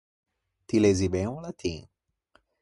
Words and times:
Ti 0.67 0.75
lezi 0.83 1.07
ben 1.13 1.27
o 1.35 1.37
latin? 1.45 1.79